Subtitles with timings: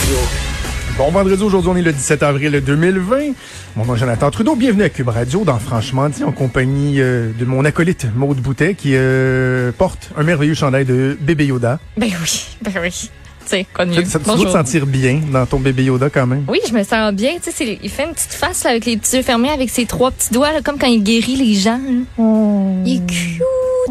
[0.00, 0.16] Radio.
[0.98, 3.16] Bon vendredi, aujourd'hui on est le 17 avril 2020.
[3.76, 7.30] Mon nom est Jonathan Trudeau, bienvenue à Cube Radio dans Franchement dit en compagnie euh,
[7.38, 11.78] de mon acolyte Maude Boutet qui euh, porte un merveilleux chandail de bébé Yoda.
[11.96, 12.90] Ben oui, ben oui.
[12.90, 14.04] Tu sais, quoi de mieux.
[14.04, 16.44] Ça, tu dois te sentir bien dans ton bébé Yoda quand même.
[16.48, 17.34] Oui, je me sens bien.
[17.36, 19.70] Tu sais, c'est- il fait une petite face là, avec les petits yeux fermés, avec
[19.70, 21.78] ses trois petits doigts, là, comme quand il guérit les gens.
[21.78, 22.24] là.
[22.84, 23.42] Il est cute,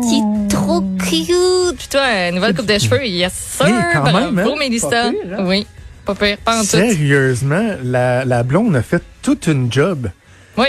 [0.04, 1.78] il est trop cute.
[1.78, 3.68] Puis toi, euh, nouvelle coupe de cheveux, yes sir.
[3.68, 4.56] Hey, quand même, Bravo, hein?
[4.60, 4.90] Mélissa.
[4.90, 5.44] Pas pire, hein?
[5.48, 5.66] Oui,
[6.06, 6.68] pas pire, pas en tout.
[6.68, 10.09] Sérieusement, la, la blonde a fait toute une job.
[10.58, 10.68] Oui.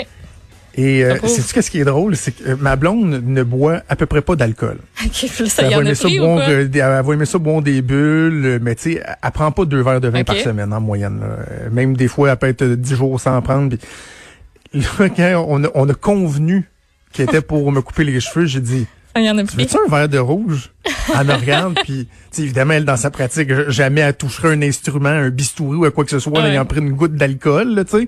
[0.79, 3.95] Et euh, c'est ce qui est drôle, c'est que euh, ma blonde ne boit à
[3.95, 4.77] peu près pas d'alcool.
[5.03, 7.37] OK, puis là, ça Elle y va aimer ça euh, des- elle va aimer ça
[7.39, 10.35] boire des bulles, euh, mais tu sais, elle prend pas deux verres de vin par
[10.37, 11.19] semaine en moyenne.
[11.19, 11.27] là.
[11.51, 13.75] Euh, Même des fois, elle peut être euh, dix jours sans prendre.
[14.73, 16.69] Là, quand on a, on a convenu
[17.13, 18.85] qu'elle était pour me couper les cheveux, j'ai dit,
[19.17, 19.63] Ça y en a tu pris.
[19.65, 20.71] veux-tu un verre de rouge?
[21.19, 24.61] Elle me regarde, puis tu sais, évidemment, elle, dans sa pratique, jamais elle toucherait un
[24.61, 26.51] instrument, un bistouri ou à quoi que ce soit, en Ouais.
[26.51, 28.07] ayant pris une goutte d'alcool, tu sais.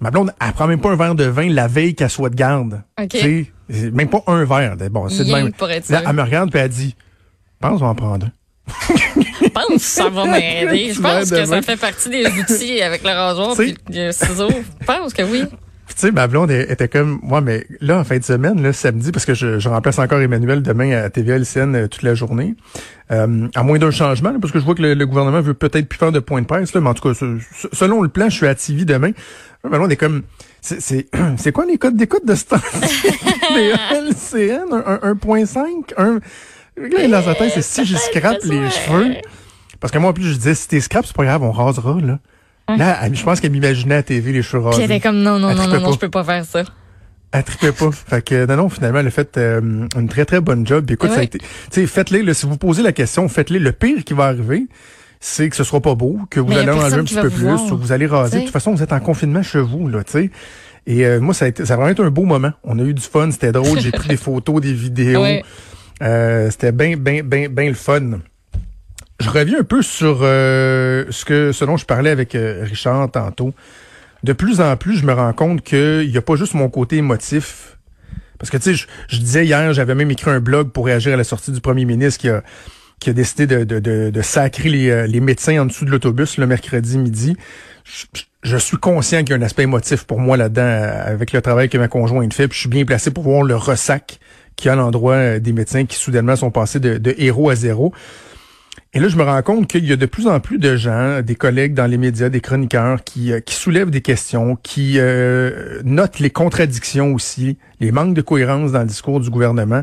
[0.00, 2.36] Ma blonde, elle prend même pas un verre de vin la veille qu'elle soit de
[2.36, 2.82] garde.
[3.00, 3.08] OK.
[3.08, 4.76] Tu sais, c'est même pas un verre.
[4.90, 5.50] Bon, c'est de même.
[5.90, 6.94] Là, elle me regarde puis elle dit,
[7.60, 8.30] pense, on va en prendre un.
[9.42, 10.92] Je pense que ça va m'aider.
[10.94, 14.48] Je pense que ça fait partie des outils avec le rasoir Tu puis le ciseau.
[14.80, 15.44] Je pense que oui.
[15.88, 18.72] Puis tu sais, ma blonde était comme, moi, mais là, en fin de semaine, là,
[18.74, 22.14] samedi, parce que je, je remplace encore Emmanuel demain à TVA LCN euh, toute la
[22.14, 22.54] journée,
[23.10, 25.54] euh, à moins d'un changement, là, parce que je vois que le, le gouvernement veut
[25.54, 28.02] peut-être plus faire de point de presse, là, mais en tout cas, ce- ce- selon
[28.02, 29.12] le plan, je suis à TV demain.
[29.64, 30.22] Là, ma blonde est comme,
[30.60, 31.06] c'est, c'est,
[31.38, 32.60] c'est quoi les codes d'écoute de ce temps?
[33.56, 33.72] les
[34.10, 36.20] LCN, un, un, 1.5, un,
[36.76, 39.14] là, dans sa tête, c'est si je scrape les cheveux.
[39.80, 41.98] Parce que moi, en plus, je disais, si t'es scrap, c'est pas grave, on rasera,
[42.00, 42.18] là.
[42.76, 44.82] Là, elle- je pense qu'elle m'imaginait à TV les cheveux Puis rasés.
[44.84, 45.94] elle était comme non, non, Elle non, trippait non, non, pas.
[45.94, 46.62] je peux pas faire ça.
[47.32, 47.90] Elle trippait pas.
[48.08, 50.84] fait que, non, non, finalement, elle a fait euh, une très, très bonne job.
[50.86, 53.58] Puis écoute, ça a été, tu sais, faites-les, là, si vous posez la question, faites-les.
[53.58, 54.66] Le pire qui va arriver,
[55.20, 57.00] c'est que ce sera pas beau, que vous Mais y a allez en enlever personne
[57.00, 57.72] un qui petit va peu vous plus, voir.
[57.72, 58.38] ou vous allez raser.
[58.38, 60.30] De toute façon, vous êtes en confinement chez vous, là, tu sais.
[60.86, 62.52] Et euh, moi, ça a été, ça a vraiment été un beau moment.
[62.64, 63.78] On a eu du fun, c'était drôle.
[63.80, 65.20] J'ai pris des photos, des vidéos.
[65.22, 65.42] Ouais.
[66.02, 68.20] Euh, c'était bien, bien, bien, bien le fun.
[69.20, 73.10] Je reviens un peu sur euh, ce que, ce dont je parlais avec euh, Richard
[73.10, 73.52] tantôt.
[74.22, 76.96] De plus en plus, je me rends compte qu'il n'y a pas juste mon côté
[76.96, 77.78] émotif.
[78.38, 81.16] Parce que, tu sais, je, disais hier, j'avais même écrit un blog pour réagir à
[81.16, 82.44] la sortie du premier ministre qui a,
[83.00, 87.36] qui décidé de, sacrer les, euh, les médecins en dessous de l'autobus le mercredi midi.
[88.44, 91.68] Je, suis conscient qu'il y a un aspect émotif pour moi là-dedans avec le travail
[91.68, 92.46] que ma conjointe fait.
[92.46, 94.20] Puis je suis bien placé pour voir le ressac
[94.54, 97.92] qu'il y a à l'endroit des médecins qui soudainement sont passés de héros à zéro.
[98.94, 101.20] Et là, je me rends compte qu'il y a de plus en plus de gens,
[101.22, 105.80] des collègues dans les médias, des chroniqueurs, qui, euh, qui soulèvent des questions, qui euh,
[105.84, 109.82] notent les contradictions aussi, les manques de cohérence dans le discours du gouvernement.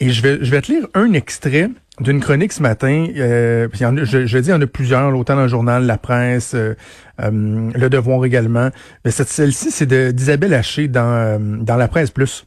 [0.00, 1.68] Et je vais, je vais te lire un extrait
[2.00, 3.06] d'une chronique ce matin.
[3.16, 6.52] Euh, je, je dis, il y en a plusieurs, autant dans le journal, la presse,
[6.54, 6.74] euh,
[7.20, 8.70] euh, Le Devoir également.
[9.04, 12.46] Mais cette, celle-ci, c'est d'Isabelle Haché dans, euh, dans la presse plus.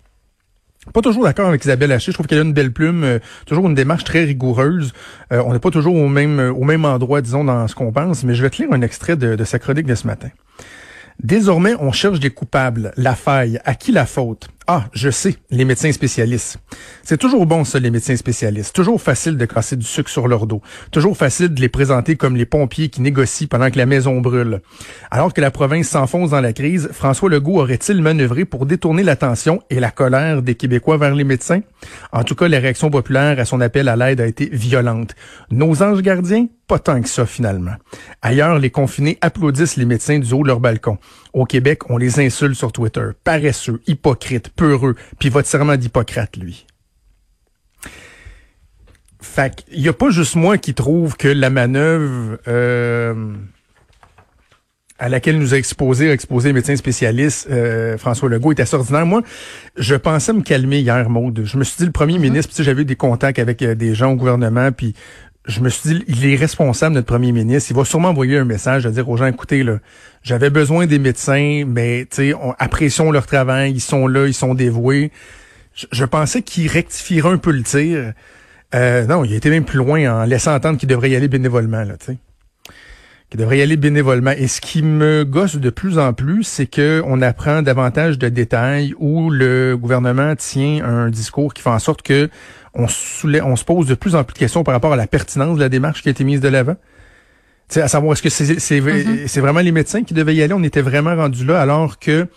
[0.94, 2.12] Pas toujours d'accord avec Isabelle Haché.
[2.12, 4.94] Je trouve qu'elle a une belle plume, euh, toujours une démarche très rigoureuse.
[5.32, 7.92] Euh, on n'est pas toujours au même euh, au même endroit, disons, dans ce qu'on
[7.92, 8.24] pense.
[8.24, 10.30] Mais je vais te lire un extrait de, de sa chronique de ce matin.
[11.22, 12.94] Désormais, on cherche des coupables.
[12.98, 13.60] La faille.
[13.64, 14.50] À qui la faute?
[14.74, 16.58] Ah, je sais, les médecins spécialistes.
[17.04, 18.74] C'est toujours bon, ça, les médecins spécialistes.
[18.74, 20.62] Toujours facile de casser du sucre sur leur dos.
[20.92, 24.62] Toujours facile de les présenter comme les pompiers qui négocient pendant que la maison brûle.
[25.10, 29.62] Alors que la province s'enfonce dans la crise, François Legault aurait-il manœuvré pour détourner l'attention
[29.70, 31.60] et la colère des Québécois vers les médecins?
[32.14, 35.16] En tout cas, la réaction populaire à son appel à l'aide a été violente.
[35.50, 36.48] Nos anges gardiens?
[36.72, 37.74] Pas tant que ça, finalement.
[38.22, 40.98] Ailleurs, les confinés applaudissent les médecins du haut de leur balcon.
[41.34, 43.08] Au Québec, on les insulte sur Twitter.
[43.26, 46.68] Paresseux, hypocrites, peureux, puis votre serment d'Hippocrate, lui.
[49.20, 53.34] Fait qu'il y a pas juste moi qui trouve que la manœuvre euh,
[55.00, 58.76] à laquelle nous a exposé, a exposé les médecins spécialistes, euh, François Legault, était assez
[58.76, 59.08] ordinaire.
[59.08, 59.24] Moi,
[59.78, 61.42] je pensais me calmer hier, Maude.
[61.44, 63.64] Je me suis dit, le premier ministre, puis tu sais, j'avais eu des contacts avec
[63.64, 64.94] euh, des gens au gouvernement, puis
[65.48, 67.72] je me suis dit, il est responsable, notre premier ministre.
[67.72, 69.80] Il va sûrement envoyer un message à dire aux gens, écoutez, là,
[70.24, 72.08] j'avais besoin des médecins, mais
[72.40, 75.12] on- apprécions leur travail, ils sont là, ils sont dévoués.
[75.74, 78.14] Je, je pensais qu'il rectifierait un peu le tir.
[78.76, 81.28] Euh, non, il a été même plus loin en laissant entendre qu'il devrait y aller
[81.28, 82.18] bénévolement, là, tu sais.
[83.32, 84.32] Qu'il devrait y aller bénévolement.
[84.32, 88.28] Et ce qui me gosse de plus en plus, c'est que on apprend davantage de
[88.28, 92.30] détails où le gouvernement tient un discours qui fait en sorte que
[92.74, 95.62] on, se pose de plus en plus de questions par rapport à la pertinence de
[95.62, 96.76] la démarche qui a été mise de l'avant.
[97.74, 100.54] À savoir, est-ce que c'est c'est c'est vraiment les médecins qui devaient y aller?
[100.54, 102.28] On était vraiment rendu là, alors que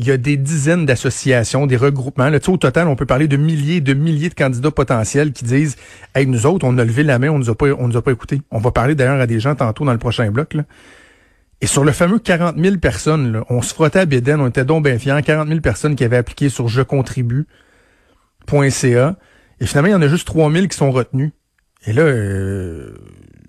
[0.00, 2.30] il y a des dizaines d'associations, des regroupements.
[2.30, 5.76] Là, au total, on peut parler de milliers de milliers de candidats potentiels qui disent
[6.14, 8.02] Hey, nous autres, on a levé la main, on nous a pas, on nous a
[8.02, 8.40] pas écouté.
[8.50, 10.54] On va parler d'ailleurs à des gens tantôt dans le prochain bloc.
[10.54, 10.62] Là.
[11.60, 14.64] Et sur le fameux 40 000 personnes, là, on se frottait à Béden, on était
[14.64, 15.20] donc bien fiers.
[15.22, 19.16] 40 000 personnes qui avaient appliqué sur je contribue.ca.
[19.60, 21.32] Et finalement, il y en a juste 3 000 qui sont retenus.
[21.86, 22.94] Et là, euh,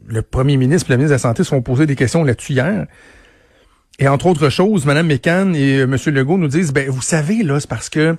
[0.06, 2.52] le premier ministre et la ministre de la Santé se sont posés des questions là-dessus
[2.52, 2.88] hier.
[4.00, 5.98] Et entre autres choses, Mme Mécan et euh, M.
[6.14, 8.18] Legault nous disent, ben vous savez, là, c'est parce que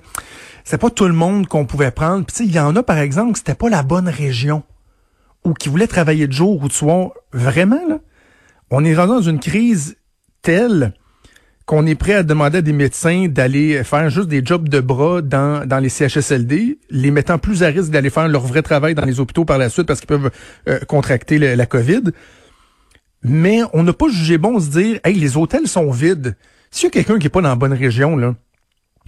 [0.63, 2.25] c'est pas tout le monde qu'on pouvait prendre.
[2.25, 4.63] Puis il y en a, par exemple, c'était pas la bonne région
[5.43, 7.11] ou qui voulait travailler de jour ou de soir.
[7.33, 7.99] Vraiment, là,
[8.71, 9.97] on est rendu dans une crise
[10.41, 10.93] telle
[11.65, 15.21] qu'on est prêt à demander à des médecins d'aller faire juste des jobs de bras
[15.21, 19.05] dans, dans les CHSLD, les mettant plus à risque d'aller faire leur vrai travail dans
[19.05, 20.29] les hôpitaux par la suite parce qu'ils peuvent
[20.67, 22.03] euh, contracter la COVID.
[23.23, 26.35] Mais on n'a pas jugé bon de se dire, hey, les hôtels sont vides.
[26.71, 28.35] S'il y a quelqu'un qui est pas dans la bonne région, là,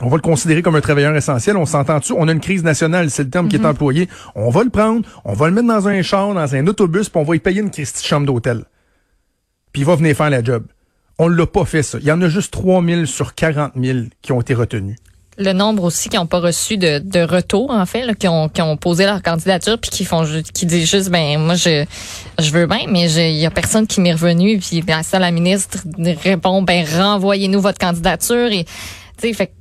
[0.01, 1.57] on va le considérer comme un travailleur essentiel.
[1.57, 2.13] On s'entend dessus.
[2.17, 3.65] On a une crise nationale, c'est le terme qui est mhm.
[3.65, 4.09] employé.
[4.35, 7.19] On va le prendre, on va le mettre dans un char, dans un autobus, puis
[7.19, 8.65] on va y payer une petite chambre d'hôtel.
[9.71, 10.65] Puis il va venir faire la job.
[11.17, 11.97] On l'a pas fait, ça.
[11.99, 14.97] Il y en a juste 3000 sur 40 000 qui ont été retenus
[15.37, 18.47] le nombre aussi qui n'ont pas reçu de, de retour en fait, là, qui ont
[18.47, 21.85] qui ont posé leur candidature puis qui font qui disent juste ben moi je
[22.39, 25.31] je veux bien mais il y a personne qui m'est revenu puis ben, ça la
[25.31, 25.79] ministre
[26.23, 29.51] répond ben renvoyez-nous votre candidature et tu sais fait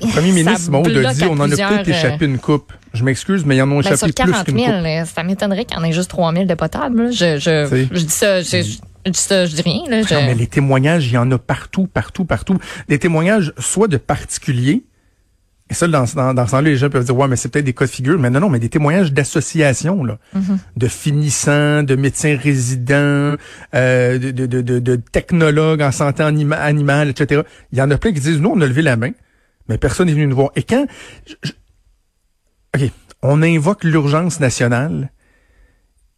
[0.00, 2.72] le premier ministre Maud a dit on en a peut-être échappé une coupe.
[2.94, 5.14] Je m'excuse, mais il y en a ben, échappé sur 40 000, plus qu'une coupe.
[5.14, 7.12] Ça m'étonnerait qu'il y en ait juste 3 000 de potables.
[7.12, 9.82] Je, je, je dis ça, je, je dis ça, je dis rien.
[9.88, 12.58] Là, Non, mais les témoignages, il y en a partout, partout, partout.
[12.88, 14.84] Des témoignages soit de particuliers,
[15.72, 17.64] et ça, dans, dans, dans ce temps-là, les gens peuvent dire, ouais, mais c'est peut-être
[17.64, 18.18] des cas de figure.
[18.18, 20.58] Mais non, non, mais des témoignages d'associations, là, mm-hmm.
[20.76, 23.36] de finissants, de médecins résidents,
[23.74, 27.40] euh, de, de, de, de, technologues en santé animale, etc.
[27.72, 29.12] Il y en a plein qui disent, nous, on a levé la main,
[29.68, 30.50] mais personne n'est venu nous voir.
[30.56, 30.86] Et quand...
[32.76, 32.90] OK,
[33.22, 35.10] on invoque l'urgence nationale,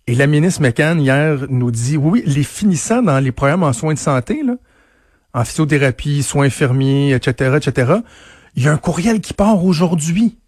[0.06, 3.94] et la ministre McCann, hier, nous dit, oui, les finissants dans les programmes en soins
[3.94, 4.54] de santé, là,
[5.32, 7.92] en physiothérapie, soins infirmiers, etc., etc.,
[8.56, 10.38] il y a un courriel qui part aujourd'hui.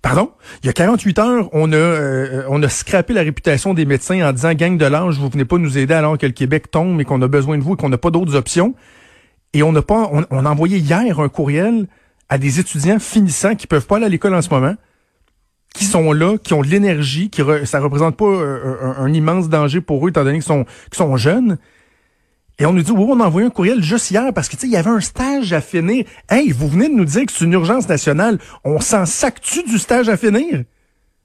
[0.00, 0.30] Pardon?
[0.62, 4.26] Il y a 48 heures, on a, euh, on a scrappé la réputation des médecins
[4.26, 7.00] en disant, gang de l'âge, vous venez pas nous aider alors que le Québec tombe
[7.00, 8.74] et qu'on a besoin de vous et qu'on n'a pas d'autres options.
[9.54, 11.86] Et on n'a pas, on, a envoyé hier un courriel
[12.28, 14.74] à des étudiants finissants qui peuvent pas aller à l'école en ce moment,
[15.74, 19.80] qui sont là, qui ont de l'énergie, qui ça représente pas euh, un, immense danger
[19.80, 21.58] pour eux étant donné qu'ils sont, qu'ils sont jeunes.
[22.60, 24.60] Et on nous dit, oui, on a envoyé un courriel juste hier parce que, tu
[24.60, 26.04] sais, il y avait un stage à finir.
[26.30, 28.38] Hey, vous venez de nous dire que c'est une urgence nationale.
[28.64, 30.62] On s'en sac-tu du stage à finir?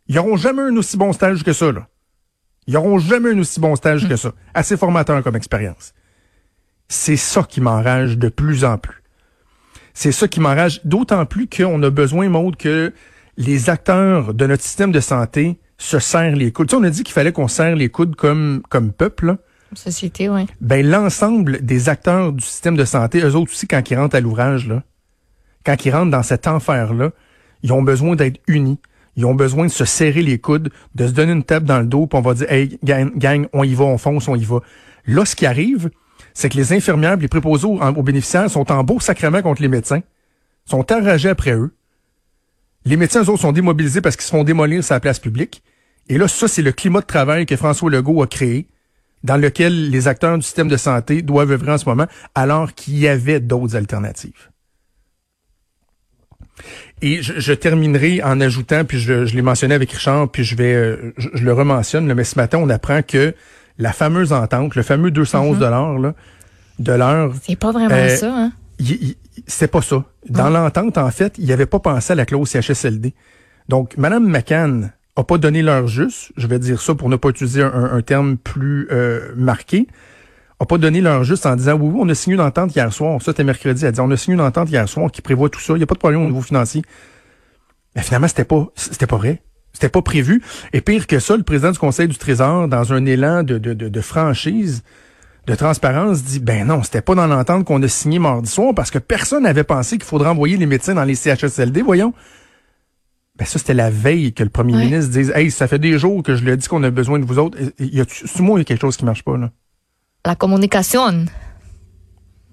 [0.07, 1.87] Ils n'auront jamais un aussi bon stage que ça, là.
[2.65, 4.33] Ils n'auront jamais un aussi bon stage que ça.
[4.55, 5.93] Assez formateur comme expérience.
[6.87, 9.03] C'est ça qui m'enrage de plus en plus.
[9.93, 12.91] C'est ça qui m'enrage d'autant plus qu'on a besoin, Maude, que
[13.39, 16.67] les acteurs de notre système de santé se serrent les coudes.
[16.67, 19.37] Tu sais, on a dit qu'il fallait qu'on serre les coudes comme, comme peuple.
[19.73, 20.45] Société, oui.
[20.59, 24.19] Ben, l'ensemble des acteurs du système de santé, eux autres aussi, quand ils rentrent à
[24.19, 24.83] l'ouvrage, là,
[25.65, 27.11] quand ils rentrent dans cet enfer-là,
[27.63, 28.79] ils ont besoin d'être unis.
[29.15, 31.85] Ils ont besoin de se serrer les coudes, de se donner une table dans le
[31.85, 34.59] dos, puis on va dire, hey, gang, on y va, on fonce, on y va.
[35.05, 35.89] Là, ce qui arrive,
[36.33, 39.67] c'est que les infirmières, les préposés aux, aux bénéficiaires sont en beau sacrement contre les
[39.69, 40.01] médecins,
[40.65, 41.73] sont enragés après eux,
[42.85, 45.63] les médecins, eux autres, sont démobilisés parce qu'ils se font démolir sur la place publique.
[46.07, 48.67] Et là, ça, c'est le climat de travail que François Legault a créé,
[49.23, 52.97] dans lequel les acteurs du système de santé doivent œuvrer en ce moment, alors qu'il
[52.97, 54.49] y avait d'autres alternatives.
[57.01, 61.13] Et je, terminerai en ajoutant, puis je, l'ai mentionné avec Richard, puis je vais, euh,
[61.17, 63.33] je, le rementionne, mais ce matin, on apprend que
[63.77, 65.59] la fameuse entente, le fameux 211 mm-hmm.
[65.59, 66.13] dollars
[66.79, 67.33] de l'heure.
[67.41, 68.51] C'est pas vraiment euh, ça, hein?
[69.47, 70.03] C'est pas ça.
[70.29, 73.13] Dans l'entente, en fait, il n'y avait pas pensé à la clause CHSLD.
[73.67, 77.29] Donc, Mme McCann a pas donné l'heure juste, je vais dire ça pour ne pas
[77.29, 79.87] utiliser un, terme plus euh, marqué,
[80.59, 82.91] a pas donné l'heure juste en disant oui, oui, on a signé une entente hier
[82.93, 85.49] soir, ça c'était mercredi, elle dit on a signé une entente hier soir qui prévoit
[85.49, 86.83] tout ça, il n'y a pas de problème au niveau financier.
[87.95, 89.41] Mais finalement, c'était pas c'était pas vrai.
[89.73, 90.41] C'était pas prévu.
[90.73, 93.73] Et pire que ça, le président du Conseil du Trésor, dans un élan de, de,
[93.73, 94.83] de, de franchise,
[95.47, 98.91] de transparence dit ben non, c'était pas dans l'entente qu'on a signé mardi soir parce
[98.91, 102.13] que personne n'avait pensé qu'il faudrait envoyer les médecins dans les CHSLD, voyons.
[103.37, 106.21] Ben ça, c'était la veille que le premier ministre dise Hey, ça fait des jours
[106.23, 107.57] que je lui ai dit qu'on a besoin de vous autres.
[107.79, 108.05] Il y a,
[108.39, 109.51] moi, il y a quelque chose qui marche pas, là?
[110.25, 111.25] La communication.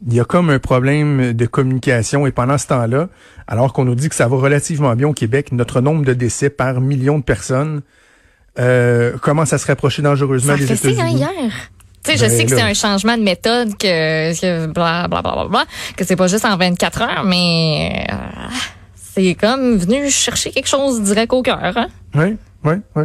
[0.07, 3.09] Il y a comme un problème de communication et pendant ce temps-là,
[3.49, 6.51] alors qu'on nous dit que ça va relativement bien au Québec, notre nombre de décès
[6.51, 7.83] par million de personnes
[8.61, 11.17] euh, commence à se rapprocher dangereusement des États-Unis?
[11.17, 11.71] hier
[12.07, 15.47] Tu sais, je sais que c'est un changement de méthode, que, que bla, bla, bla,
[15.49, 15.65] bla,
[15.97, 18.15] que c'est pas juste en 24 heures, mais euh,
[18.95, 21.59] c'est comme venu chercher quelque chose direct au cœur.
[21.63, 21.89] Hein?
[22.15, 23.05] Oui, oui, oui.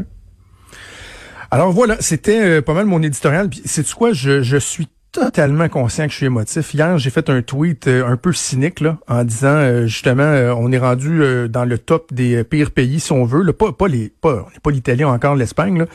[1.50, 3.50] Alors voilà, c'était euh, pas mal mon éditorial.
[3.50, 6.73] Puis c'est quoi, je, je suis totalement conscient que je suis émotif.
[6.73, 10.23] Hier, j'ai fait un tweet euh, un peu cynique là, en disant euh, justement,
[10.57, 13.43] on est rendu dans le top des pires pays si on veut.
[13.43, 13.53] Là.
[13.53, 15.79] Pas, pas les, pas, on n'est pas l'Italie encore l'Espagne.
[15.79, 15.85] Là.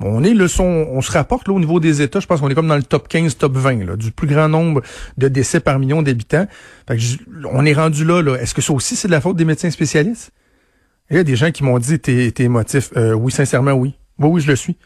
[0.00, 2.18] On est le son, on se rapporte là, au niveau des États.
[2.18, 4.48] Je pense qu'on est comme dans le top 15, top 20 là, du plus grand
[4.48, 4.82] nombre
[5.18, 6.46] de décès par million d'habitants.
[7.44, 8.22] on est rendu là.
[8.22, 8.36] là.
[8.36, 10.32] Est-ce que ça aussi c'est de la faute des médecins spécialistes?
[11.10, 12.90] Il y a des gens qui m'ont dit t'es, t'es émotif.
[12.96, 13.94] oui, sincèrement, oui.
[14.18, 14.76] Oui, oui, je le suis.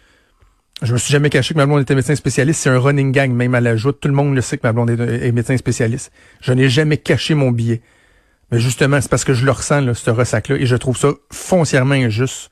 [0.82, 2.62] Je me suis jamais caché que ma blonde était médecin spécialiste.
[2.62, 3.92] C'est un running gang, même à l'ajout.
[3.92, 6.12] Tout le monde le sait que ma blonde est, médecin spécialiste.
[6.40, 7.82] Je n'ai jamais caché mon billet.
[8.52, 11.10] Mais justement, c'est parce que je le ressens, là, ce ressac-là, et je trouve ça
[11.32, 12.50] foncièrement injuste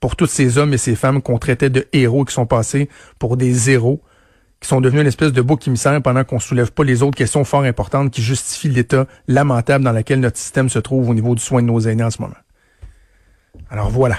[0.00, 3.38] pour tous ces hommes et ces femmes qu'on traitait de héros qui sont passés pour
[3.38, 4.02] des zéros,
[4.60, 7.44] qui sont devenus une espèce de bouc émissaire pendant qu'on soulève pas les autres questions
[7.44, 11.42] fort importantes qui justifient l'état lamentable dans lequel notre système se trouve au niveau du
[11.42, 12.36] soin de nos aînés en ce moment.
[13.70, 14.18] Alors voilà.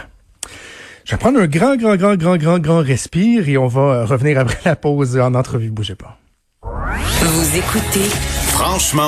[1.08, 4.06] Je vais prendre un grand, grand, grand, grand, grand, grand respire et on va euh,
[4.06, 5.70] revenir après la pause en entrevue.
[5.72, 6.18] Bougez pas.
[6.62, 8.10] Vous écoutez
[8.50, 9.04] Franchement